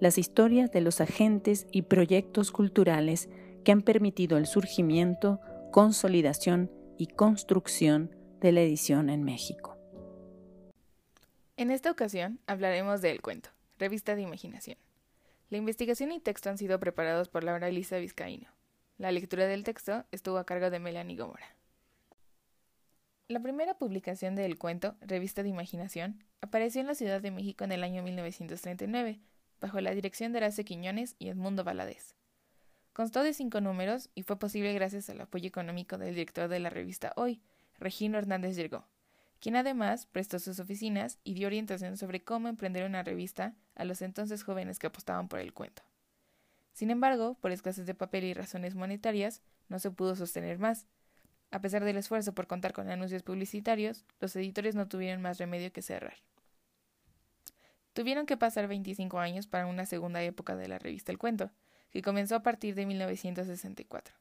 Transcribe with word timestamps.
las 0.00 0.16
historias 0.16 0.72
de 0.72 0.80
los 0.80 1.00
agentes 1.00 1.66
y 1.70 1.82
proyectos 1.82 2.50
culturales 2.50 3.28
que 3.64 3.72
han 3.72 3.82
permitido 3.82 4.38
el 4.38 4.46
surgimiento, 4.46 5.40
consolidación 5.70 6.70
y 6.96 7.06
construcción 7.06 8.10
de 8.40 8.52
la 8.52 8.62
edición 8.62 9.10
en 9.10 9.22
México. 9.22 9.76
En 11.56 11.70
esta 11.70 11.90
ocasión 11.90 12.40
hablaremos 12.46 13.02
de 13.02 13.10
El 13.10 13.20
Cuento, 13.20 13.50
revista 13.78 14.16
de 14.16 14.22
imaginación. 14.22 14.78
La 15.50 15.58
investigación 15.58 16.10
y 16.12 16.20
texto 16.20 16.48
han 16.48 16.56
sido 16.56 16.80
preparados 16.80 17.28
por 17.28 17.44
Laura 17.44 17.68
Elisa 17.68 17.98
Vizcaíno. 17.98 18.48
La 18.96 19.12
lectura 19.12 19.46
del 19.46 19.64
texto 19.64 20.04
estuvo 20.10 20.38
a 20.38 20.46
cargo 20.46 20.70
de 20.70 20.78
Melanie 20.78 21.16
Gomora. 21.16 21.56
La 23.28 23.40
primera 23.40 23.74
publicación 23.74 24.34
de 24.34 24.46
El 24.46 24.58
Cuento, 24.58 24.96
revista 25.00 25.42
de 25.42 25.50
imaginación, 25.50 26.24
apareció 26.40 26.80
en 26.80 26.86
la 26.86 26.94
Ciudad 26.94 27.20
de 27.20 27.30
México 27.30 27.64
en 27.64 27.72
el 27.72 27.84
año 27.84 28.02
1939, 28.02 29.20
bajo 29.60 29.80
la 29.80 29.92
dirección 29.92 30.32
de 30.32 30.38
Horacio 30.38 30.64
Quiñones 30.64 31.16
y 31.18 31.28
Edmundo 31.28 31.64
Valadez. 31.64 32.14
Constó 32.92 33.22
de 33.22 33.34
cinco 33.34 33.60
números 33.60 34.10
y 34.14 34.22
fue 34.22 34.38
posible 34.38 34.72
gracias 34.74 35.08
al 35.10 35.20
apoyo 35.20 35.48
económico 35.48 35.98
del 35.98 36.14
director 36.14 36.48
de 36.48 36.58
la 36.58 36.70
revista 36.70 37.12
Hoy, 37.16 37.40
Regino 37.78 38.18
Hernández 38.18 38.56
Yergó, 38.56 38.86
quien 39.40 39.56
además 39.56 40.06
prestó 40.06 40.38
sus 40.38 40.58
oficinas 40.60 41.18
y 41.24 41.34
dio 41.34 41.46
orientación 41.46 41.96
sobre 41.96 42.22
cómo 42.22 42.48
emprender 42.48 42.84
una 42.84 43.02
revista 43.02 43.54
a 43.74 43.84
los 43.84 44.02
entonces 44.02 44.42
jóvenes 44.42 44.78
que 44.78 44.88
apostaban 44.88 45.28
por 45.28 45.38
el 45.38 45.52
cuento. 45.52 45.82
Sin 46.72 46.90
embargo, 46.90 47.36
por 47.40 47.52
escasez 47.52 47.86
de 47.86 47.94
papel 47.94 48.24
y 48.24 48.34
razones 48.34 48.74
monetarias, 48.74 49.42
no 49.68 49.78
se 49.78 49.90
pudo 49.90 50.16
sostener 50.16 50.58
más. 50.58 50.86
A 51.50 51.60
pesar 51.60 51.84
del 51.84 51.96
esfuerzo 51.96 52.34
por 52.34 52.46
contar 52.46 52.72
con 52.72 52.90
anuncios 52.90 53.22
publicitarios, 53.22 54.04
los 54.20 54.34
editores 54.36 54.74
no 54.74 54.88
tuvieron 54.88 55.22
más 55.22 55.38
remedio 55.38 55.72
que 55.72 55.82
cerrar. 55.82 56.14
Tuvieron 57.92 58.26
que 58.26 58.36
pasar 58.36 58.68
25 58.68 59.18
años 59.18 59.46
para 59.46 59.66
una 59.66 59.84
segunda 59.86 60.22
época 60.22 60.56
de 60.56 60.68
la 60.68 60.78
revista 60.78 61.10
El 61.10 61.18
Cuento, 61.18 61.50
que 61.90 62.02
comenzó 62.02 62.36
a 62.36 62.42
partir 62.42 62.74
de 62.74 62.86
1964. 62.86 64.14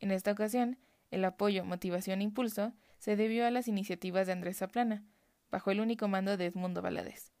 En 0.00 0.10
esta 0.12 0.32
ocasión, 0.32 0.78
el 1.10 1.24
apoyo, 1.24 1.64
motivación 1.64 2.20
e 2.20 2.24
impulso 2.24 2.72
se 2.98 3.16
debió 3.16 3.46
a 3.46 3.50
las 3.50 3.68
iniciativas 3.68 4.26
de 4.26 4.34
Andrés 4.34 4.58
Zaplana, 4.58 5.02
bajo 5.50 5.70
el 5.70 5.80
único 5.80 6.08
mando 6.08 6.36
de 6.36 6.46
Edmundo 6.46 6.82
Valadez, 6.82 7.32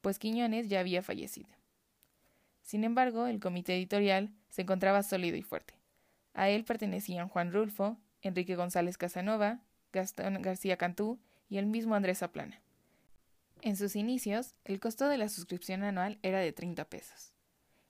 pues 0.00 0.18
Quiñones 0.18 0.68
ya 0.68 0.80
había 0.80 1.02
fallecido. 1.02 1.48
Sin 2.62 2.84
embargo, 2.84 3.26
el 3.26 3.40
comité 3.40 3.74
editorial 3.76 4.30
se 4.48 4.62
encontraba 4.62 5.02
sólido 5.02 5.36
y 5.36 5.42
fuerte. 5.42 5.74
A 6.34 6.48
él 6.48 6.64
pertenecían 6.64 7.28
Juan 7.28 7.52
Rulfo, 7.52 7.96
Enrique 8.22 8.56
González 8.56 8.98
Casanova, 8.98 9.60
Gastón 9.92 10.40
García 10.42 10.76
Cantú 10.76 11.18
y 11.48 11.58
el 11.58 11.66
mismo 11.66 11.94
Andrés 11.94 12.18
Zaplana. 12.18 12.60
En 13.62 13.76
sus 13.76 13.96
inicios, 13.96 14.54
el 14.64 14.80
costo 14.80 15.08
de 15.08 15.18
la 15.18 15.28
suscripción 15.28 15.82
anual 15.82 16.18
era 16.22 16.40
de 16.40 16.52
30 16.52 16.84
pesos. 16.88 17.32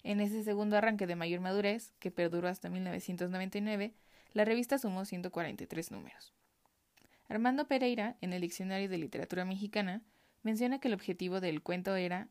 En 0.03 0.21
ese 0.21 0.45
segundo 0.45 0.77
arranque 0.77 1.07
de 1.07 1.17
mayor 1.17 1.41
madurez, 1.41 1.93
que 1.99 2.11
perduró 2.11 2.49
hasta 2.49 2.69
1999, 2.69 3.95
la 4.33 4.45
revista 4.45 4.79
sumó 4.79 5.05
143 5.05 5.91
números. 5.91 6.33
Armando 7.29 7.67
Pereira, 7.67 8.17
en 8.21 8.33
el 8.33 8.43
Diccionario 8.43 8.89
de 8.89 8.99
Literatura 8.99 9.45
Mexicana, 9.45 10.03
menciona 10.43 10.79
que 10.79 10.89
el 10.89 10.95
objetivo 10.95 11.41
del 11.41 11.63
cuento 11.63 11.97
era, 11.97 12.29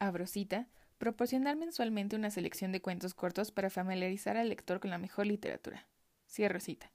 abrosita, 0.00 0.66
proporcionar 0.98 1.56
mensualmente 1.56 2.16
una 2.16 2.30
selección 2.30 2.72
de 2.72 2.82
cuentos 2.82 3.14
cortos 3.14 3.52
para 3.52 3.70
familiarizar 3.70 4.36
al 4.36 4.48
lector 4.48 4.80
con 4.80 4.90
la 4.90 4.98
mejor 4.98 5.26
literatura. 5.26 5.86
Cierro 6.28 6.58
cita. 6.58 6.90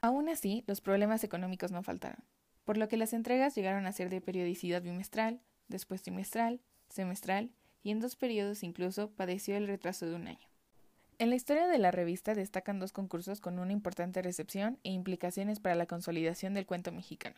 Aún 0.00 0.28
así, 0.28 0.64
los 0.66 0.80
problemas 0.80 1.24
económicos 1.24 1.70
no 1.70 1.82
faltaron, 1.82 2.24
por 2.64 2.76
lo 2.76 2.88
que 2.88 2.96
las 2.96 3.12
entregas 3.12 3.54
llegaron 3.54 3.86
a 3.86 3.92
ser 3.92 4.10
de 4.10 4.20
periodicidad 4.20 4.82
bimestral, 4.82 5.40
después 5.68 6.02
trimestral, 6.02 6.60
semestral 6.88 7.50
y 7.82 7.90
en 7.90 8.00
dos 8.00 8.16
periodos 8.16 8.62
incluso 8.62 9.10
padeció 9.10 9.56
el 9.56 9.66
retraso 9.66 10.06
de 10.06 10.14
un 10.14 10.26
año. 10.28 10.48
En 11.18 11.30
la 11.30 11.36
historia 11.36 11.68
de 11.68 11.78
la 11.78 11.92
revista 11.92 12.34
destacan 12.34 12.80
dos 12.80 12.92
concursos 12.92 13.40
con 13.40 13.58
una 13.60 13.72
importante 13.72 14.20
recepción 14.20 14.80
e 14.82 14.90
implicaciones 14.90 15.60
para 15.60 15.76
la 15.76 15.86
consolidación 15.86 16.54
del 16.54 16.66
cuento 16.66 16.90
mexicano. 16.90 17.36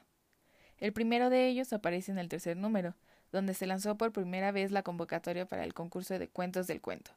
El 0.78 0.92
primero 0.92 1.28
de 1.28 1.46
ellos 1.48 1.72
aparece 1.72 2.10
en 2.10 2.18
el 2.18 2.28
tercer 2.28 2.56
número, 2.56 2.94
donde 3.32 3.54
se 3.54 3.66
lanzó 3.66 3.98
por 3.98 4.12
primera 4.12 4.52
vez 4.52 4.70
la 4.70 4.82
convocatoria 4.82 5.46
para 5.46 5.64
el 5.64 5.74
concurso 5.74 6.18
de 6.18 6.28
cuentos 6.28 6.66
del 6.66 6.80
cuento, 6.80 7.10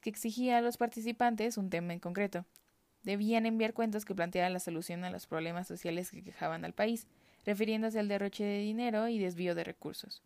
que 0.00 0.08
exigía 0.08 0.58
a 0.58 0.60
los 0.62 0.76
participantes 0.76 1.58
un 1.58 1.68
tema 1.68 1.92
en 1.92 2.00
concreto. 2.00 2.46
Debían 3.02 3.44
enviar 3.44 3.74
cuentos 3.74 4.04
que 4.04 4.14
plantearan 4.14 4.52
la 4.52 4.60
solución 4.60 5.04
a 5.04 5.10
los 5.10 5.26
problemas 5.26 5.66
sociales 5.66 6.10
que 6.10 6.22
quejaban 6.22 6.64
al 6.64 6.72
país, 6.72 7.06
refiriéndose 7.44 7.98
al 7.98 8.08
derroche 8.08 8.44
de 8.44 8.58
dinero 8.58 9.08
y 9.08 9.18
desvío 9.18 9.54
de 9.54 9.64
recursos. 9.64 10.22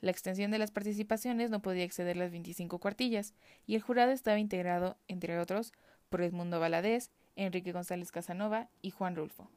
La 0.00 0.10
extensión 0.10 0.50
de 0.50 0.58
las 0.58 0.70
participaciones 0.70 1.50
no 1.50 1.60
podía 1.60 1.84
exceder 1.84 2.16
las 2.16 2.30
25 2.30 2.78
cuartillas, 2.78 3.34
y 3.66 3.74
el 3.74 3.82
jurado 3.82 4.12
estaba 4.12 4.38
integrado, 4.38 4.96
entre 5.08 5.38
otros, 5.38 5.72
por 6.08 6.22
Edmundo 6.22 6.58
Valadez, 6.58 7.10
Enrique 7.36 7.72
González 7.72 8.10
Casanova 8.10 8.68
y 8.82 8.90
Juan 8.90 9.14
Rulfo. 9.14 9.50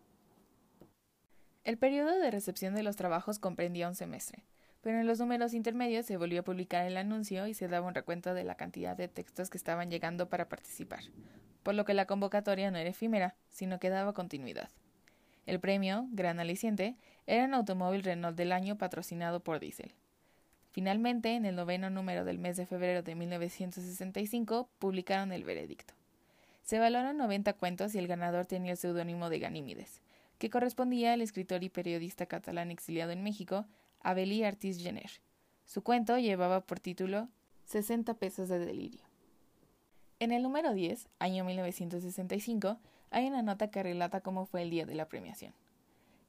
El 1.64 1.78
periodo 1.78 2.20
de 2.20 2.30
recepción 2.30 2.76
de 2.76 2.84
los 2.84 2.98
trabajos 2.98 3.40
comprendía 3.40 3.88
un 3.88 3.96
semestre, 3.96 4.44
pero 4.82 5.00
en 5.00 5.08
los 5.08 5.20
números 5.20 5.54
intermedios 5.54 6.06
se 6.06 6.18
volvió 6.18 6.42
a 6.42 6.44
publicar 6.44 6.86
el 6.86 6.98
anuncio 6.98 7.48
y 7.48 7.54
se 7.54 7.70
daba 7.70 7.88
un 7.88 7.96
recuento 7.96 8.34
de 8.34 8.44
la 8.44 8.56
cantidad 8.56 8.98
de 8.98 9.08
textos 9.08 9.50
que 9.50 9.58
estaban 9.58 9.90
llegando 9.90 10.28
para 10.28 10.50
participar, 10.50 11.04
por 11.64 11.74
lo 11.74 11.86
que 11.86 11.94
la 11.94 12.06
convocatoria 12.06 12.70
no 12.70 12.78
era 12.78 12.90
efímera, 12.90 13.36
sino 13.48 13.80
que 13.80 13.90
daba 13.90 14.14
continuidad. 14.14 14.70
El 15.46 15.60
premio, 15.60 16.08
gran 16.12 16.40
aliciente, 16.40 16.96
era 17.28 17.46
un 17.46 17.54
automóvil 17.54 18.04
Renault 18.04 18.38
del 18.38 18.52
año 18.52 18.78
patrocinado 18.78 19.42
por 19.42 19.60
Diesel. 19.60 19.94
Finalmente, 20.72 21.36
en 21.36 21.46
el 21.46 21.56
noveno 21.56 21.90
número 21.90 22.26
del 22.26 22.40
mes 22.40 22.58
de 22.58 22.66
febrero 22.66 23.04
de 23.04 23.16
1965, 23.16 24.70
publicaron 24.80 25.32
el 25.32 25.44
veredicto. 25.44 25.94
Se 26.64 26.80
valoraron 26.80 27.18
90 27.18 27.54
cuentos 27.54 27.94
y 27.94 28.00
el 28.00 28.08
ganador 28.08 28.46
tenía 28.46 28.72
el 28.72 28.78
seudónimo 28.78 29.30
de 29.30 29.40
Ganímides, 29.40 30.02
que 30.40 30.50
correspondía 30.50 31.14
al 31.14 31.22
escritor 31.22 31.64
y 31.64 31.70
periodista 31.70 32.26
catalán 32.26 32.72
exiliado 32.72 33.12
en 33.12 33.22
México, 33.22 33.66
Abelí 34.00 34.44
Artis 34.44 34.82
Jenner. 34.82 35.12
Su 35.66 35.84
cuento 35.84 36.18
llevaba 36.18 36.62
por 36.62 36.80
título 36.80 37.30
60 37.66 38.14
pesos 38.16 38.50
de 38.50 38.60
delirio. 38.60 39.02
En 40.20 40.32
el 40.32 40.42
número 40.42 40.74
10, 40.74 41.08
año 41.20 41.44
1965, 41.44 42.80
hay 43.14 43.28
una 43.28 43.44
nota 43.44 43.70
que 43.70 43.84
relata 43.84 44.22
cómo 44.22 44.46
fue 44.46 44.64
el 44.64 44.70
día 44.70 44.86
de 44.86 44.96
la 44.96 45.08
premiación. 45.08 45.54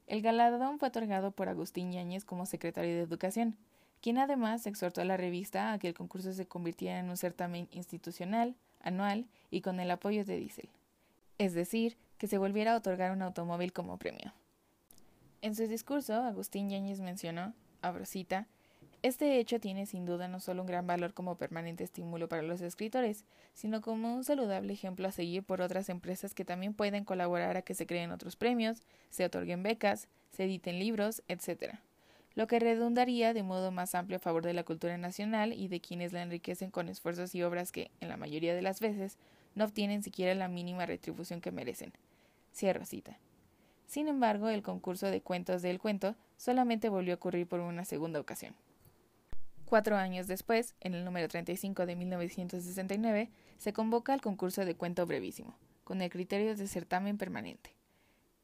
El 0.07 0.21
galardón 0.21 0.77
fue 0.77 0.89
otorgado 0.89 1.31
por 1.31 1.49
Agustín 1.49 1.91
Yáñez 1.91 2.23
como 2.23 2.45
secretario 2.45 2.93
de 2.93 3.01
Educación, 3.01 3.57
quien 4.01 4.19
además 4.19 4.67
exhortó 4.67 5.01
a 5.01 5.05
la 5.05 5.17
revista 5.17 5.73
a 5.73 5.79
que 5.79 5.87
el 5.87 5.95
concurso 5.95 6.31
se 6.31 6.45
convirtiera 6.45 6.99
en 6.99 7.09
un 7.09 7.17
certamen 7.17 7.67
institucional, 7.71 8.55
anual 8.81 9.25
y 9.49 9.61
con 9.61 9.79
el 9.79 9.89
apoyo 9.89 10.23
de 10.23 10.37
Diesel, 10.37 10.69
es 11.39 11.55
decir, 11.55 11.97
que 12.19 12.27
se 12.27 12.37
volviera 12.37 12.73
a 12.73 12.77
otorgar 12.77 13.11
un 13.11 13.23
automóvil 13.23 13.73
como 13.73 13.97
premio. 13.97 14.31
En 15.41 15.55
su 15.55 15.67
discurso, 15.67 16.13
Agustín 16.13 16.69
Yáñez 16.69 16.99
mencionó, 17.01 17.53
abrosita, 17.81 18.47
este 19.07 19.39
hecho 19.39 19.59
tiene 19.59 19.85
sin 19.85 20.05
duda 20.05 20.27
no 20.27 20.39
solo 20.39 20.61
un 20.61 20.67
gran 20.67 20.87
valor 20.87 21.13
como 21.13 21.37
permanente 21.37 21.83
estímulo 21.83 22.27
para 22.27 22.41
los 22.41 22.61
escritores, 22.61 23.23
sino 23.53 23.81
como 23.81 24.13
un 24.15 24.23
saludable 24.23 24.73
ejemplo 24.73 25.07
a 25.07 25.11
seguir 25.11 25.43
por 25.43 25.61
otras 25.61 25.89
empresas 25.89 26.33
que 26.33 26.45
también 26.45 26.73
pueden 26.73 27.05
colaborar 27.05 27.57
a 27.57 27.61
que 27.61 27.75
se 27.75 27.85
creen 27.85 28.11
otros 28.11 28.35
premios, 28.35 28.83
se 29.09 29.25
otorguen 29.25 29.63
becas, 29.63 30.07
se 30.31 30.45
editen 30.45 30.79
libros, 30.79 31.23
etc 31.27 31.75
lo 32.35 32.47
que 32.47 32.59
redundaría 32.59 33.33
de 33.33 33.43
modo 33.43 33.71
más 33.71 33.95
amplio 33.95 34.17
a 34.17 34.19
favor 34.19 34.43
de 34.43 34.53
la 34.53 34.65
cultura 34.65 34.97
nacional 34.97 35.53
y 35.53 35.69
de 35.69 35.79
quienes 35.79 36.11
la 36.11 36.21
enriquecen 36.21 36.69
con 36.69 36.89
esfuerzos 36.89 37.33
y 37.33 37.41
obras 37.43 37.71
que, 37.71 37.89
en 38.01 38.09
la 38.09 38.17
mayoría 38.17 38.53
de 38.53 38.61
las 38.61 38.81
veces, 38.81 39.17
no 39.55 39.63
obtienen 39.63 40.03
siquiera 40.03 40.35
la 40.35 40.49
mínima 40.49 40.85
retribución 40.85 41.39
que 41.39 41.51
merecen. 41.51 41.93
Cierro 42.53 42.85
cita. 42.85 43.17
Sin 43.87 44.09
embargo, 44.09 44.49
el 44.49 44.63
concurso 44.63 45.07
de 45.07 45.21
cuentos 45.21 45.61
del 45.61 45.79
cuento 45.79 46.15
solamente 46.37 46.89
volvió 46.89 47.13
a 47.13 47.15
ocurrir 47.15 47.47
por 47.47 47.61
una 47.61 47.85
segunda 47.85 48.19
ocasión. 48.19 48.53
Cuatro 49.65 49.97
años 49.97 50.27
después, 50.27 50.75
en 50.79 50.93
el 50.93 51.03
número 51.03 51.27
35 51.27 51.87
de 51.87 51.95
1969, 51.95 53.31
se 53.57 53.73
convoca 53.73 54.13
al 54.13 54.21
concurso 54.21 54.63
de 54.63 54.75
cuento 54.75 55.07
brevísimo, 55.07 55.57
con 55.83 56.03
el 56.03 56.11
criterio 56.11 56.55
de 56.55 56.67
certamen 56.67 57.17
permanente. 57.17 57.71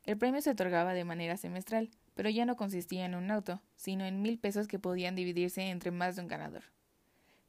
El 0.04 0.18
premio 0.18 0.42
se 0.42 0.50
otorgaba 0.50 0.96
de 0.96 1.06
manera 1.06 1.38
semestral, 1.38 1.92
pero 2.16 2.30
ya 2.32 2.46
no 2.46 2.56
consistía 2.56 3.06
en 3.06 3.14
un 3.14 3.30
auto, 3.30 3.62
sino 3.76 4.04
en 4.06 4.24
mil 4.24 4.40
pesos 4.40 4.68
que 4.68 4.80
podían 4.80 5.16
dividirse 5.16 5.62
entre 5.70 5.92
más 5.92 6.16
de 6.16 6.24
un 6.24 6.28
ganador. 6.28 6.64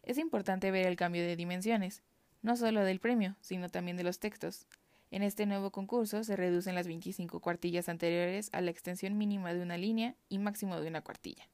Es 0.03 0.19
importante 0.19 0.71
ver 0.71 0.87
el 0.87 0.97
cambio 0.97 1.23
de 1.23 1.37
dimensiones, 1.37 2.03
no 2.43 2.57
solo 2.57 2.85
del 2.85 3.01
premio, 3.01 3.37
sino 3.41 3.71
también 3.71 3.97
de 3.97 4.05
los 4.05 4.19
textos. 4.19 4.67
En 5.11 5.23
este 5.23 5.47
nuevo 5.47 5.71
concurso 5.71 6.25
se 6.25 6.37
reducen 6.37 6.75
las 6.75 6.87
25 6.87 7.41
cuartillas 7.41 7.89
anteriores 7.89 8.51
a 8.53 8.61
la 8.61 8.71
extensión 8.71 9.17
mínima 9.17 9.55
de 9.55 9.63
una 9.63 9.79
línea 9.79 10.15
y 10.29 10.39
máximo 10.39 10.79
de 10.79 10.89
una 10.89 11.01
cuartilla. 11.01 11.49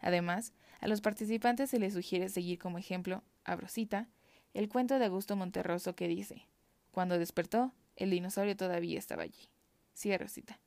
Además, 0.00 0.52
a 0.80 0.88
los 0.88 1.00
participantes 1.00 1.70
se 1.70 1.78
les 1.78 1.94
sugiere 1.94 2.28
seguir 2.28 2.58
como 2.58 2.78
ejemplo, 2.78 3.22
abrosita, 3.44 4.08
el 4.54 4.68
cuento 4.68 4.98
de 4.98 5.06
Augusto 5.06 5.36
Monterroso 5.36 5.94
que 5.94 6.08
dice, 6.08 6.46
Cuando 6.92 7.18
despertó, 7.18 7.72
el 7.96 8.10
dinosaurio 8.10 8.56
todavía 8.56 8.98
estaba 8.98 9.24
allí. 9.24 9.48
Cierro 9.94 10.28
cita. 10.28 10.60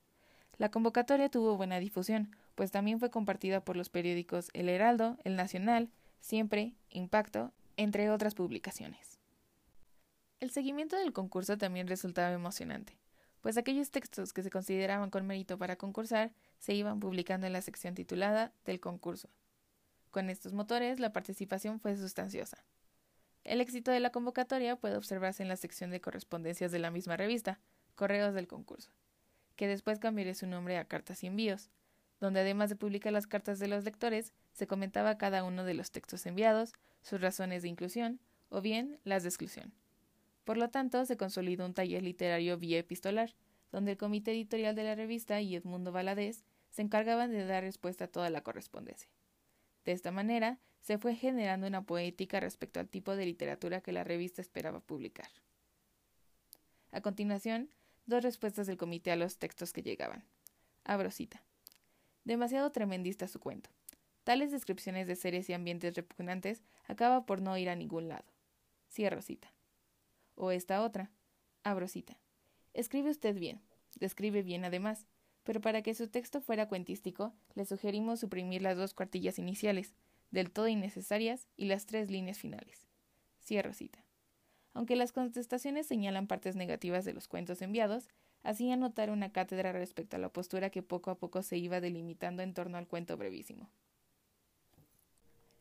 La 0.57 0.69
convocatoria 0.69 1.29
tuvo 1.29 1.55
buena 1.55 1.79
difusión, 1.79 2.35
pues 2.55 2.71
también 2.71 2.99
fue 2.99 3.09
compartida 3.09 3.63
por 3.63 3.77
los 3.77 3.89
periódicos 3.89 4.49
El 4.53 4.69
Heraldo, 4.69 5.17
El 5.23 5.35
Nacional, 5.35 5.89
Siempre, 6.19 6.75
Impacto, 6.89 7.51
entre 7.77 8.11
otras 8.11 8.35
publicaciones. 8.35 9.17
El 10.39 10.51
seguimiento 10.51 10.97
del 10.97 11.13
concurso 11.13 11.57
también 11.57 11.87
resultaba 11.87 12.33
emocionante, 12.33 12.97
pues 13.41 13.57
aquellos 13.57 13.91
textos 13.91 14.33
que 14.33 14.43
se 14.43 14.51
consideraban 14.51 15.09
con 15.09 15.25
mérito 15.25 15.57
para 15.57 15.77
concursar 15.77 16.31
se 16.59 16.73
iban 16.73 16.99
publicando 16.99 17.47
en 17.47 17.53
la 17.53 17.61
sección 17.61 17.95
titulada 17.95 18.51
del 18.65 18.79
concurso. 18.79 19.29
Con 20.11 20.29
estos 20.29 20.51
motores, 20.51 20.99
la 20.99 21.13
participación 21.13 21.79
fue 21.79 21.95
sustanciosa. 21.95 22.63
El 23.45 23.61
éxito 23.61 23.91
de 23.91 24.01
la 24.01 24.11
convocatoria 24.11 24.75
puede 24.75 24.97
observarse 24.97 25.41
en 25.41 25.49
la 25.49 25.55
sección 25.55 25.89
de 25.89 26.01
correspondencias 26.01 26.71
de 26.71 26.79
la 26.79 26.91
misma 26.91 27.15
revista, 27.15 27.59
Correos 27.95 28.33
del 28.33 28.47
concurso, 28.47 28.91
que 29.55 29.67
después 29.67 29.99
cambiaría 29.99 30.35
su 30.35 30.47
nombre 30.47 30.77
a 30.77 30.85
Cartas 30.85 31.23
y 31.23 31.27
Envíos, 31.27 31.69
donde 32.19 32.41
además 32.41 32.69
de 32.69 32.75
publicar 32.75 33.13
las 33.13 33.25
cartas 33.25 33.57
de 33.57 33.67
los 33.67 33.85
lectores, 33.85 34.33
se 34.51 34.67
comentaba 34.67 35.17
cada 35.17 35.43
uno 35.43 35.63
de 35.63 35.73
los 35.73 35.91
textos 35.91 36.25
enviados, 36.25 36.73
sus 37.01 37.21
razones 37.21 37.63
de 37.63 37.69
inclusión 37.69 38.19
o 38.49 38.61
bien 38.61 38.99
las 39.05 39.23
de 39.23 39.29
exclusión. 39.29 39.73
Por 40.43 40.57
lo 40.57 40.69
tanto, 40.69 41.05
se 41.05 41.17
consolidó 41.17 41.65
un 41.65 41.73
taller 41.73 42.03
literario 42.03 42.57
vía 42.57 42.79
epistolar, 42.79 43.33
donde 43.71 43.91
el 43.91 43.97
comité 43.97 44.31
editorial 44.31 44.75
de 44.75 44.83
la 44.83 44.95
revista 44.95 45.39
y 45.39 45.55
Edmundo 45.55 45.91
Valadez 45.91 46.43
se 46.69 46.81
encargaban 46.81 47.31
de 47.31 47.45
dar 47.45 47.63
respuesta 47.63 48.05
a 48.05 48.07
toda 48.07 48.29
la 48.29 48.41
correspondencia. 48.41 49.09
De 49.85 49.91
esta 49.91 50.11
manera, 50.11 50.59
se 50.81 50.97
fue 50.97 51.15
generando 51.15 51.67
una 51.67 51.83
poética 51.83 52.39
respecto 52.39 52.79
al 52.79 52.89
tipo 52.89 53.15
de 53.15 53.25
literatura 53.25 53.81
que 53.81 53.91
la 53.91 54.03
revista 54.03 54.41
esperaba 54.41 54.79
publicar. 54.79 55.29
A 56.91 57.01
continuación, 57.01 57.69
dos 58.05 58.23
respuestas 58.23 58.67
del 58.67 58.77
comité 58.77 59.11
a 59.11 59.15
los 59.15 59.37
textos 59.37 59.73
que 59.73 59.83
llegaban. 59.83 60.23
Abro 60.83 61.11
cita. 61.11 61.43
Demasiado 62.23 62.71
tremendista 62.71 63.27
su 63.27 63.39
cuento. 63.39 63.69
Tales 64.23 64.51
descripciones 64.51 65.07
de 65.07 65.15
seres 65.15 65.49
y 65.49 65.53
ambientes 65.53 65.95
repugnantes 65.95 66.61
acaba 66.85 67.25
por 67.25 67.41
no 67.41 67.57
ir 67.57 67.69
a 67.69 67.75
ningún 67.75 68.07
lado. 68.07 68.25
Cierro 68.89 69.21
cita. 69.21 69.51
O 70.35 70.51
esta 70.51 70.83
otra. 70.83 71.11
Abro 71.63 71.87
cita. 71.87 72.17
Escribe 72.73 73.09
usted 73.09 73.35
bien. 73.35 73.61
Describe 73.99 74.43
bien 74.43 74.65
además. 74.65 75.07
Pero 75.43 75.61
para 75.61 75.81
que 75.81 75.93
su 75.93 76.07
texto 76.07 76.41
fuera 76.41 76.67
cuentístico, 76.67 77.33
le 77.55 77.65
sugerimos 77.65 78.19
suprimir 78.19 78.61
las 78.61 78.77
dos 78.77 78.93
cuartillas 78.93 79.39
iniciales, 79.39 79.93
del 80.29 80.51
todo 80.51 80.67
innecesarias, 80.67 81.47
y 81.57 81.65
las 81.65 81.85
tres 81.85 82.09
líneas 82.11 82.37
finales. 82.37 82.87
Cierro 83.41 83.73
cita. 83.73 84.03
Aunque 84.73 84.95
las 84.95 85.11
contestaciones 85.11 85.87
señalan 85.87 86.27
partes 86.27 86.55
negativas 86.55 87.03
de 87.03 87.13
los 87.13 87.27
cuentos 87.27 87.61
enviados, 87.61 88.07
hacían 88.43 88.79
notar 88.79 89.09
una 89.09 89.31
cátedra 89.31 89.71
respecto 89.71 90.15
a 90.15 90.19
la 90.19 90.29
postura 90.29 90.69
que 90.69 90.83
poco 90.83 91.11
a 91.11 91.17
poco 91.17 91.43
se 91.43 91.57
iba 91.57 91.81
delimitando 91.81 92.41
en 92.43 92.53
torno 92.53 92.77
al 92.77 92.87
cuento 92.87 93.17
brevísimo. 93.17 93.69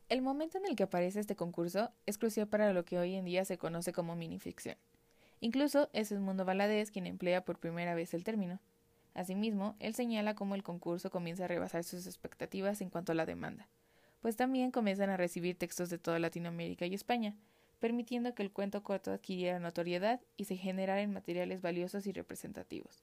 El 0.08 0.22
momento 0.22 0.58
en 0.58 0.66
el 0.66 0.76
que 0.76 0.82
aparece 0.84 1.20
este 1.20 1.36
concurso 1.36 1.92
es 2.06 2.18
crucial 2.18 2.48
para 2.48 2.72
lo 2.72 2.84
que 2.84 2.98
hoy 2.98 3.14
en 3.14 3.24
día 3.24 3.44
se 3.44 3.58
conoce 3.58 3.92
como 3.92 4.16
minificción. 4.16 4.76
Incluso 5.40 5.88
es 5.92 6.10
el 6.12 6.20
Mundo 6.20 6.44
Valadez 6.44 6.90
quien 6.90 7.06
emplea 7.06 7.44
por 7.44 7.58
primera 7.58 7.94
vez 7.94 8.12
el 8.12 8.24
término. 8.24 8.60
Asimismo, 9.14 9.76
él 9.80 9.94
señala 9.94 10.34
cómo 10.34 10.54
el 10.54 10.62
concurso 10.62 11.10
comienza 11.10 11.44
a 11.44 11.48
rebasar 11.48 11.84
sus 11.84 12.06
expectativas 12.06 12.80
en 12.80 12.90
cuanto 12.90 13.12
a 13.12 13.14
la 13.14 13.26
demanda, 13.26 13.68
pues 14.20 14.36
también 14.36 14.70
comienzan 14.70 15.10
a 15.10 15.16
recibir 15.16 15.58
textos 15.58 15.90
de 15.90 15.98
toda 15.98 16.18
Latinoamérica 16.18 16.86
y 16.86 16.94
España, 16.94 17.34
permitiendo 17.80 18.34
que 18.34 18.42
el 18.42 18.52
cuento 18.52 18.82
corto 18.82 19.10
adquiriera 19.10 19.58
notoriedad 19.58 20.20
y 20.36 20.44
se 20.44 20.56
generara 20.56 21.06
materiales 21.08 21.62
valiosos 21.62 22.06
y 22.06 22.12
representativos. 22.12 23.02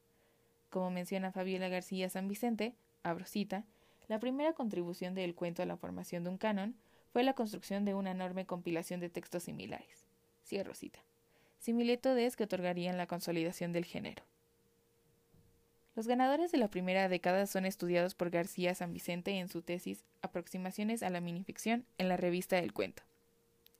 Como 0.69 0.91
menciona 0.91 1.31
Fabiola 1.31 1.69
García 1.69 2.09
San 2.09 2.27
Vicente, 2.27 2.75
abrosita, 3.03 3.65
la 4.07 4.19
primera 4.19 4.53
contribución 4.53 5.15
del 5.15 5.35
cuento 5.35 5.63
a 5.63 5.65
la 5.65 5.77
formación 5.77 6.23
de 6.23 6.29
un 6.29 6.37
canon 6.37 6.75
fue 7.11 7.23
la 7.23 7.33
construcción 7.33 7.83
de 7.83 7.93
una 7.93 8.11
enorme 8.11 8.45
compilación 8.45 8.99
de 8.99 9.09
textos 9.09 9.43
similares. 9.43 10.07
Cierro 10.45 10.73
cita. 10.73 10.99
Similitudes 11.59 12.35
que 12.35 12.43
otorgarían 12.43 12.97
la 12.97 13.07
consolidación 13.07 13.73
del 13.73 13.85
género. 13.85 14.23
Los 15.97 16.05
ganadores 16.05 16.51
de 16.51 16.59
la 16.59 16.67
primera 16.67 17.09
década 17.09 17.47
son 17.47 17.65
estudiados 17.65 18.13
por 18.13 18.29
García 18.29 18.75
San 18.75 18.93
Vicente 18.93 19.31
en 19.31 19.49
su 19.49 19.63
tesis 19.63 20.05
Aproximaciones 20.21 21.01
a 21.01 21.09
la 21.09 21.21
minificción 21.21 21.87
en 21.97 22.07
la 22.07 22.17
revista 22.17 22.59
El 22.59 22.71
Cuento. 22.71 23.01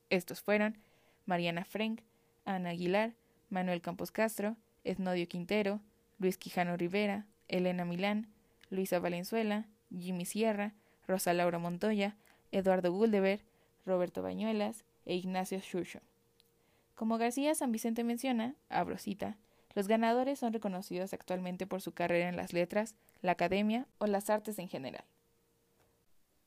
Estos 0.10 0.42
fueron 0.42 0.80
Mariana 1.28 1.64
Frank, 1.64 2.02
Ana 2.44 2.72
Aguilar, 2.72 3.14
Manuel 3.52 3.82
Campos 3.82 4.10
Castro, 4.10 4.58
Esnodio 4.84 5.28
Quintero, 5.28 5.80
Luis 6.18 6.40
Quijano 6.40 6.76
Rivera, 6.76 7.28
Elena 7.50 7.86
Milán, 7.86 8.26
Luisa 8.72 8.98
Valenzuela, 8.98 9.68
Jimmy 9.96 10.26
Sierra, 10.26 10.74
Rosa 11.08 11.34
Laura 11.34 11.60
Montoya, 11.60 12.16
Eduardo 12.52 12.92
Guldeber, 12.92 13.42
Roberto 13.86 14.24
Bañuelas 14.24 14.86
e 15.06 15.14
Ignacio 15.14 15.60
Shusho. 15.60 16.00
Como 16.96 17.20
García 17.20 17.54
San 17.54 17.72
Vicente 17.72 18.04
menciona, 18.04 18.56
abro 18.70 18.98
cita, 18.98 19.38
los 19.78 19.88
ganadores 19.88 20.40
son 20.40 20.54
reconocidos 20.54 21.14
actualmente 21.14 21.68
por 21.68 21.84
su 21.84 21.92
carrera 21.92 22.30
en 22.30 22.36
las 22.36 22.52
letras, 22.52 22.96
la 23.22 23.34
academia 23.34 23.86
o 24.00 24.08
las 24.08 24.32
artes 24.32 24.58
en 24.58 24.68
general. 24.68 25.06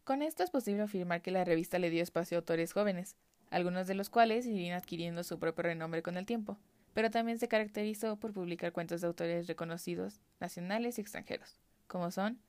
Con 0.03 0.23
esto 0.23 0.43
es 0.43 0.51
posible 0.51 0.83
afirmar 0.83 1.23
que 1.23 1.31
la 1.31 1.45
revista 1.45 1.79
le 1.79 1.91
dio 1.91 2.03
espacio 2.03 2.37
a 2.37 2.41
autores 2.41 2.73
jóvenes, 2.73 3.15
algunos 3.51 3.87
de 3.87 3.95
los 3.95 4.11
cuales 4.11 4.47
irían 4.47 4.77
adquiriendo 4.77 5.23
su 5.23 5.39
propio 5.39 5.63
renombre 5.63 6.03
con 6.03 6.17
el 6.17 6.27
tiempo, 6.27 6.59
pero 6.93 7.09
también 7.09 7.39
se 7.39 7.47
caracterizó 7.47 8.17
por 8.17 8.33
publicar 8.33 8.73
cuentos 8.73 9.01
de 9.01 9.07
autores 9.07 9.47
reconocidos, 9.47 10.19
nacionales 10.41 10.99
y 10.99 11.03
extranjeros, 11.03 11.57
como 11.87 12.11
son 12.11 12.41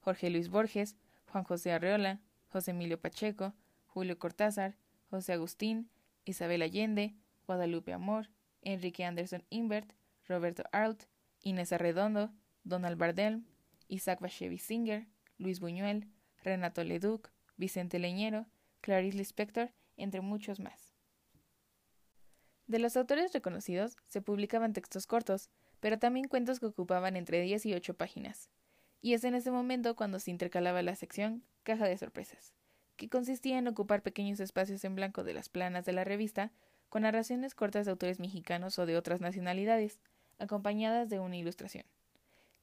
Jorge 0.00 0.30
Luis 0.30 0.48
Borges, 0.48 0.96
Juan 1.30 1.44
José 1.44 1.70
Arreola, 1.70 2.18
José 2.48 2.72
Emilio 2.72 3.00
Pacheco, 3.00 3.54
Julio 3.86 4.18
Cortázar, 4.18 4.74
José 5.10 5.34
Agustín, 5.34 5.88
Isabel 6.24 6.62
Allende, 6.62 7.14
Guadalupe 7.46 7.92
Amor, 7.92 8.30
Enrique 8.62 9.04
Anderson 9.04 9.44
Invert, 9.50 9.92
Roberto 10.28 10.64
Arlt, 10.72 11.04
Inés 11.42 11.72
Arredondo, 11.72 12.32
Donald 12.62 12.98
Bardel, 12.98 13.44
Isaac 13.88 14.20
Bashevis 14.20 14.62
Singer, 14.62 15.06
Luis 15.38 15.60
Buñuel, 15.60 16.08
Renato 16.42 16.82
Leduc, 16.84 17.30
Vicente 17.56 17.98
Leñero, 17.98 18.46
Clarice 18.80 19.18
Lispector 19.18 19.72
entre 19.96 20.20
muchos 20.20 20.60
más. 20.60 20.94
De 22.66 22.78
los 22.78 22.96
autores 22.96 23.32
reconocidos 23.32 23.96
se 24.06 24.22
publicaban 24.22 24.72
textos 24.72 25.06
cortos, 25.06 25.50
pero 25.80 25.98
también 25.98 26.28
cuentos 26.28 26.60
que 26.60 26.66
ocupaban 26.66 27.16
entre 27.16 27.42
10 27.42 27.66
y 27.66 27.74
8 27.74 27.94
páginas. 27.94 28.50
Y 29.02 29.12
es 29.12 29.24
en 29.24 29.34
ese 29.34 29.50
momento 29.50 29.94
cuando 29.96 30.18
se 30.18 30.30
intercalaba 30.30 30.82
la 30.82 30.96
sección 30.96 31.44
Caja 31.62 31.86
de 31.86 31.98
Sorpresas, 31.98 32.54
que 32.96 33.10
consistía 33.10 33.58
en 33.58 33.68
ocupar 33.68 34.02
pequeños 34.02 34.40
espacios 34.40 34.82
en 34.84 34.94
blanco 34.94 35.24
de 35.24 35.34
las 35.34 35.50
planas 35.50 35.84
de 35.84 35.92
la 35.92 36.04
revista 36.04 36.52
con 36.88 37.02
narraciones 37.02 37.54
cortas 37.54 37.84
de 37.84 37.90
autores 37.90 38.18
mexicanos 38.18 38.78
o 38.78 38.86
de 38.86 38.96
otras 38.96 39.20
nacionalidades, 39.20 40.00
acompañadas 40.38 41.08
de 41.08 41.20
una 41.20 41.36
ilustración. 41.36 41.84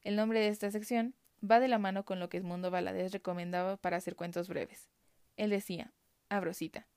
El 0.04 0.16
nombre 0.16 0.40
de 0.40 0.48
esta 0.48 0.72
sección 0.72 1.14
va 1.44 1.60
de 1.60 1.68
la 1.68 1.78
mano 1.78 2.06
con 2.06 2.20
lo 2.20 2.30
que 2.30 2.38
Edmundo 2.38 2.72
Valadez 2.72 3.12
recomendaba 3.12 3.78
para 3.78 3.98
hacer 3.98 4.16
cuentos 4.16 4.48
breves. 4.48 4.90
Él 5.38 5.50
decía, 5.50 5.92
abro 6.30 6.54
cita, 6.54 6.88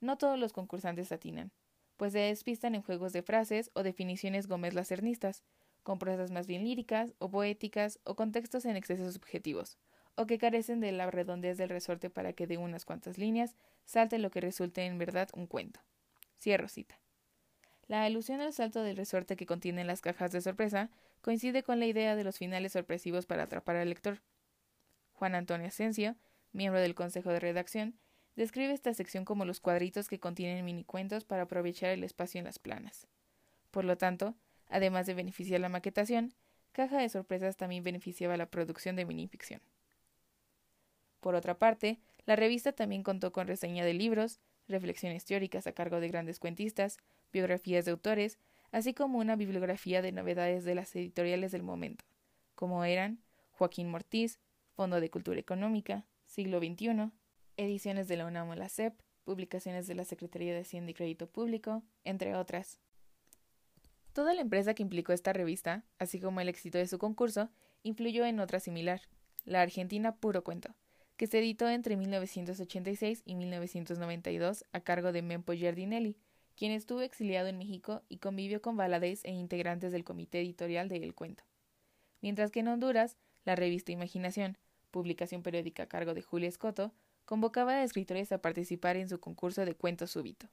no 0.00 0.16
todos 0.16 0.38
los 0.38 0.52
concursantes 0.52 1.12
atinan, 1.12 1.52
pues 1.96 2.12
se 2.12 2.20
despistan 2.20 2.74
en 2.74 2.82
juegos 2.82 3.12
de 3.12 3.22
frases 3.22 3.70
o 3.74 3.82
definiciones 3.82 4.46
gómez 4.46 4.74
lacernistas, 4.74 5.42
con 5.82 5.98
prosas 5.98 6.30
más 6.30 6.46
bien 6.46 6.64
líricas 6.64 7.14
o 7.18 7.30
poéticas 7.30 7.98
o 8.04 8.16
contextos 8.16 8.64
en 8.64 8.76
excesos 8.76 9.14
subjetivos, 9.14 9.78
o 10.14 10.26
que 10.26 10.38
carecen 10.38 10.80
de 10.80 10.92
la 10.92 11.10
redondez 11.10 11.58
del 11.58 11.68
resorte 11.68 12.10
para 12.10 12.32
que 12.32 12.46
de 12.46 12.58
unas 12.58 12.84
cuantas 12.84 13.18
líneas 13.18 13.56
salte 13.84 14.18
lo 14.18 14.30
que 14.30 14.40
resulte 14.40 14.84
en 14.84 14.98
verdad 14.98 15.28
un 15.34 15.46
cuento. 15.46 15.80
Cierro 16.38 16.68
cita. 16.68 16.98
La 17.90 18.04
alusión 18.04 18.40
al 18.40 18.52
salto 18.52 18.84
del 18.84 18.96
resorte 18.96 19.34
que 19.34 19.46
contienen 19.46 19.88
las 19.88 20.00
cajas 20.00 20.30
de 20.30 20.40
sorpresa 20.40 20.90
coincide 21.22 21.64
con 21.64 21.80
la 21.80 21.86
idea 21.86 22.14
de 22.14 22.22
los 22.22 22.38
finales 22.38 22.74
sorpresivos 22.74 23.26
para 23.26 23.42
atrapar 23.42 23.74
al 23.74 23.88
lector. 23.88 24.22
Juan 25.14 25.34
Antonio 25.34 25.66
Asensio, 25.66 26.14
miembro 26.52 26.80
del 26.80 26.94
Consejo 26.94 27.30
de 27.30 27.40
Redacción, 27.40 27.98
Describe 28.36 28.72
esta 28.72 28.94
sección 28.94 29.24
como 29.24 29.44
los 29.44 29.58
cuadritos 29.58 30.06
que 30.06 30.20
contienen 30.20 30.64
minicuentos 30.64 31.24
para 31.24 31.42
aprovechar 31.42 31.90
el 31.90 32.04
espacio 32.04 32.38
en 32.38 32.44
las 32.44 32.60
planas. 32.60 33.08
Por 33.72 33.84
lo 33.84 33.98
tanto, 33.98 34.36
además 34.68 35.06
de 35.06 35.14
beneficiar 35.14 35.58
la 35.58 35.68
maquetación, 35.68 36.32
Caja 36.70 36.98
de 36.98 37.08
Sorpresas 37.08 37.56
también 37.56 37.82
beneficiaba 37.82 38.36
la 38.36 38.46
producción 38.46 38.94
de 38.94 39.04
minificción. 39.04 39.60
Por 41.18 41.34
otra 41.34 41.58
parte, 41.58 41.98
la 42.24 42.36
revista 42.36 42.70
también 42.70 43.02
contó 43.02 43.32
con 43.32 43.48
reseña 43.48 43.84
de 43.84 43.94
libros, 43.94 44.38
reflexiones 44.68 45.24
teóricas 45.24 45.66
a 45.66 45.72
cargo 45.72 45.98
de 45.98 46.06
grandes 46.06 46.38
cuentistas, 46.38 46.98
biografías 47.32 47.84
de 47.84 47.90
autores, 47.90 48.38
así 48.72 48.94
como 48.94 49.18
una 49.18 49.36
bibliografía 49.36 50.02
de 50.02 50.12
novedades 50.12 50.64
de 50.64 50.74
las 50.74 50.94
editoriales 50.94 51.52
del 51.52 51.62
momento, 51.62 52.04
como 52.54 52.84
eran 52.84 53.20
Joaquín 53.52 53.88
Mortiz, 53.90 54.38
Fondo 54.74 55.00
de 55.00 55.10
Cultura 55.10 55.38
Económica, 55.38 56.06
Siglo 56.24 56.58
XXI, 56.58 57.10
ediciones 57.56 58.08
de 58.08 58.16
la 58.16 58.26
UNAM 58.26 58.48
o 58.50 58.54
la 58.54 58.68
CEP, 58.68 58.94
publicaciones 59.24 59.86
de 59.86 59.94
la 59.94 60.04
Secretaría 60.04 60.54
de 60.54 60.60
Hacienda 60.60 60.90
y 60.90 60.94
Crédito 60.94 61.26
Público, 61.26 61.82
entre 62.04 62.34
otras. 62.34 62.80
Toda 64.12 64.34
la 64.34 64.40
empresa 64.40 64.74
que 64.74 64.82
implicó 64.82 65.12
esta 65.12 65.32
revista, 65.32 65.84
así 65.98 66.20
como 66.20 66.40
el 66.40 66.48
éxito 66.48 66.78
de 66.78 66.86
su 66.86 66.98
concurso, 66.98 67.50
influyó 67.82 68.24
en 68.24 68.40
otra 68.40 68.60
similar, 68.60 69.02
la 69.44 69.62
Argentina 69.62 70.16
Puro 70.16 70.42
Cuento, 70.42 70.74
que 71.16 71.26
se 71.26 71.38
editó 71.38 71.68
entre 71.68 71.96
1986 71.96 73.22
y 73.24 73.34
1992 73.34 74.64
a 74.72 74.80
cargo 74.80 75.12
de 75.12 75.22
Mempo 75.22 75.52
Giardinelli, 75.52 76.16
quien 76.60 76.72
estuvo 76.72 77.00
exiliado 77.00 77.48
en 77.48 77.56
México 77.56 78.02
y 78.10 78.18
convivió 78.18 78.60
con 78.60 78.76
Valadez 78.76 79.24
e 79.24 79.30
integrantes 79.30 79.92
del 79.92 80.04
comité 80.04 80.40
editorial 80.40 80.90
de 80.90 80.96
El 80.96 81.14
Cuento. 81.14 81.42
Mientras 82.20 82.50
que 82.50 82.60
en 82.60 82.68
Honduras, 82.68 83.16
la 83.46 83.56
revista 83.56 83.92
Imaginación, 83.92 84.58
publicación 84.90 85.42
periódica 85.42 85.84
a 85.84 85.88
cargo 85.88 86.12
de 86.12 86.20
Julia 86.20 86.50
Escoto, 86.50 86.92
convocaba 87.24 87.72
a 87.72 87.82
escritores 87.82 88.30
a 88.30 88.42
participar 88.42 88.96
en 88.96 89.08
su 89.08 89.20
concurso 89.20 89.64
de 89.64 89.74
cuento 89.74 90.06
súbito. 90.06 90.50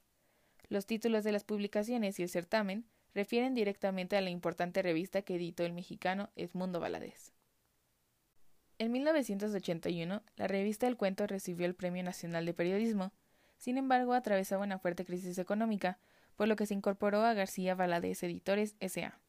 Los 0.70 0.86
títulos 0.86 1.24
de 1.24 1.32
las 1.32 1.44
publicaciones 1.44 2.18
y 2.18 2.22
el 2.22 2.30
certamen 2.30 2.86
refieren 3.12 3.52
directamente 3.52 4.16
a 4.16 4.22
la 4.22 4.30
importante 4.30 4.80
revista 4.80 5.20
que 5.20 5.34
editó 5.34 5.66
el 5.66 5.74
mexicano 5.74 6.30
Edmundo 6.36 6.80
Valadez. 6.80 7.34
En 8.78 8.92
1981, 8.92 10.22
la 10.36 10.48
revista 10.48 10.86
El 10.86 10.96
Cuento 10.96 11.26
recibió 11.26 11.66
el 11.66 11.74
Premio 11.74 12.02
Nacional 12.02 12.46
de 12.46 12.54
Periodismo. 12.54 13.12
Sin 13.58 13.76
embargo, 13.76 14.14
atravesaba 14.14 14.64
una 14.64 14.78
fuerte 14.78 15.04
crisis 15.04 15.38
económica, 15.38 15.98
por 16.36 16.48
lo 16.48 16.56
que 16.56 16.66
se 16.66 16.74
incorporó 16.74 17.22
a 17.22 17.34
García 17.34 17.74
Valadez 17.74 18.22
Editores 18.22 18.76
S.A., 18.80 19.20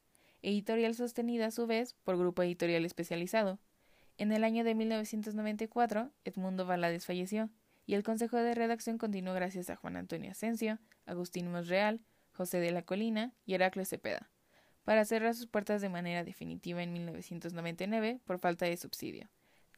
editorial 0.41 0.95
sostenida 0.95 1.47
a 1.47 1.51
su 1.51 1.67
vez 1.67 1.95
por 2.03 2.17
Grupo 2.17 2.43
Editorial 2.43 2.85
Especializado. 2.85 3.59
En 4.17 4.31
el 4.31 4.43
año 4.43 4.63
de 4.63 4.75
1994, 4.75 6.11
Edmundo 6.23 6.65
Valadez 6.65 7.05
falleció, 7.05 7.49
y 7.85 7.95
el 7.95 8.03
consejo 8.03 8.37
de 8.37 8.53
redacción 8.53 8.97
continuó 8.97 9.33
gracias 9.33 9.69
a 9.69 9.75
Juan 9.75 9.97
Antonio 9.97 10.31
Asensio, 10.31 10.79
Agustín 11.05 11.51
Mosreal, 11.51 11.99
José 12.31 12.59
de 12.59 12.71
la 12.71 12.83
Colina 12.83 13.33
y 13.45 13.55
Heracles 13.55 13.89
Cepeda, 13.89 14.29
para 14.83 15.03
cerrar 15.05 15.35
sus 15.35 15.47
puertas 15.47 15.81
de 15.81 15.89
manera 15.89 16.23
definitiva 16.23 16.83
en 16.83 16.93
1999 16.93 18.21
por 18.25 18.39
falta 18.39 18.65
de 18.65 18.77
subsidio 18.77 19.29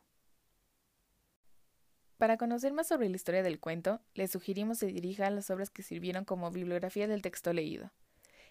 Para 2.17 2.37
conocer 2.37 2.71
más 2.71 2.87
sobre 2.87 3.09
la 3.09 3.15
historia 3.15 3.43
del 3.43 3.59
cuento, 3.59 3.99
les 4.13 4.31
sugerimos 4.31 4.77
se 4.77 4.87
dirija 4.87 5.27
a 5.27 5.29
las 5.29 5.49
obras 5.49 5.69
que 5.69 5.83
sirvieron 5.83 6.23
como 6.23 6.51
bibliografía 6.51 7.07
del 7.07 7.21
texto 7.21 7.51
leído. 7.51 7.91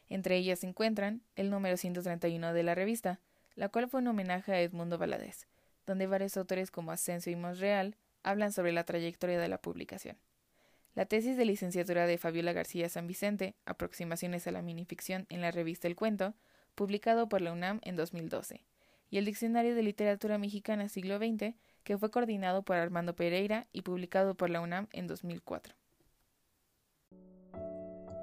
Entre 0.09 0.37
ellas 0.37 0.59
se 0.59 0.67
encuentran 0.67 1.23
el 1.37 1.49
número 1.49 1.77
131 1.79 2.53
de 2.53 2.63
la 2.63 2.75
revista, 2.75 3.21
la 3.55 3.71
cual 3.71 3.89
fue 3.89 4.01
un 4.01 4.09
homenaje 4.09 4.53
a 4.53 4.61
Edmundo 4.61 4.99
Valadez, 4.99 5.47
donde 5.87 6.07
varios 6.07 6.37
autores 6.37 6.71
como 6.71 6.93
Asensio 6.93 7.33
y 7.33 7.37
Monreal 7.37 7.97
hablan 8.23 8.53
sobre 8.53 8.73
la 8.73 8.85
trayectoria 8.85 9.41
de 9.41 9.49
la 9.49 9.59
publicación. 9.59 10.19
La 10.95 11.07
tesis 11.07 11.39
de 11.39 11.47
licenciatura 11.47 12.07
de 12.07 12.19
Fabiola 12.19 12.53
García 12.53 12.87
San 12.91 13.07
Vicente, 13.07 13.55
Aproximaciones 13.65 14.47
a 14.47 14.53
la 14.53 14.61
minificción 14.61 15.25
en 15.31 15.41
la 15.41 15.51
revista 15.51 15.89
El 15.89 15.97
Cuento, 15.97 16.35
publicado 16.75 17.31
por 17.31 17.41
la 17.41 17.51
UNAM 17.53 17.81
en 17.83 17.97
2012, 17.97 18.61
y 19.09 19.17
el 19.17 19.25
Diccionario 19.25 19.75
de 19.75 19.83
Literatura 19.83 20.37
Mexicana 20.37 20.91
siglo 20.91 21.17
XX, 21.17 21.55
que 21.83 21.97
fue 21.97 22.11
coordinado 22.11 22.63
por 22.63 22.77
Armando 22.77 23.17
Pereira 23.17 23.69
y 23.73 23.83
publicado 23.83 24.35
por 24.35 24.51
la 24.51 24.61
UNAM 24.61 24.89
en 24.93 25.07
2004. 25.07 25.75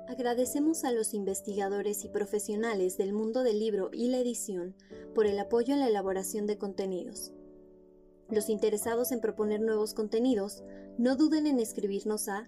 Agradecemos 0.07 0.83
a 0.83 0.91
los 0.91 1.15
investigadores 1.15 2.05
y 2.05 2.09
profesionales 2.09 2.97
del 2.97 3.13
mundo 3.13 3.41
del 3.41 3.59
libro 3.59 3.89
y 3.93 4.09
la 4.09 4.19
edición 4.19 4.75
por 5.15 5.25
el 5.25 5.39
apoyo 5.39 5.73
en 5.73 5.79
la 5.79 5.87
elaboración 5.87 6.45
de 6.45 6.59
contenidos. 6.59 7.31
Los 8.29 8.47
interesados 8.47 9.11
en 9.11 9.21
proponer 9.21 9.59
nuevos 9.59 9.95
contenidos, 9.95 10.63
no 10.99 11.15
duden 11.15 11.47
en 11.47 11.59
escribirnos 11.59 12.27
a 12.27 12.47